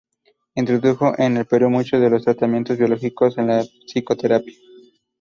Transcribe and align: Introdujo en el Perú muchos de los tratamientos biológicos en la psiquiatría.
Introdujo 0.55 1.13
en 1.19 1.37
el 1.37 1.45
Perú 1.45 1.69
muchos 1.69 2.01
de 2.01 2.09
los 2.09 2.23
tratamientos 2.23 2.75
biológicos 2.75 3.37
en 3.37 3.45
la 3.49 3.63
psiquiatría. 3.63 4.41